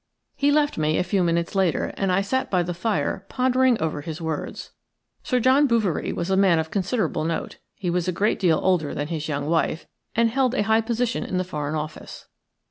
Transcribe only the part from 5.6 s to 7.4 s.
Bouverie was a man of considerable